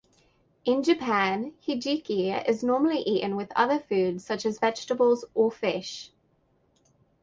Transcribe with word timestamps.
In 0.65 0.81
Japan, 0.81 1.53
hijiki 1.63 2.31
is 2.49 2.63
normally 2.63 3.01
eaten 3.01 3.35
with 3.35 3.51
other 3.55 3.77
foods 3.77 4.25
such 4.25 4.47
as 4.47 4.57
vegetables 4.57 5.25
or 5.35 5.51
fish. 5.51 6.09